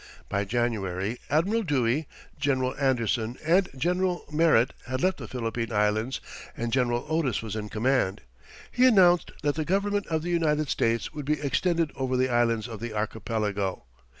[0.29, 2.07] By January, Admiral Dewey,
[2.39, 6.21] General Anderson and General Merritt had left the Philippine Islands
[6.57, 8.21] and General Otis was in command.
[8.71, 12.67] He announced that the government of the United States would be extended over the islands
[12.67, 13.83] of the archipelago.